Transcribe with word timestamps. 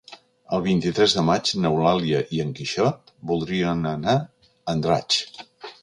El 0.57 0.61
vint-i-tres 0.67 1.13
de 1.17 1.23
maig 1.27 1.51
n'Eulàlia 1.65 2.23
i 2.37 2.41
en 2.47 2.55
Quixot 2.61 3.15
voldrien 3.33 3.87
anar 3.95 4.17
a 4.19 4.27
Andratx. 4.77 5.21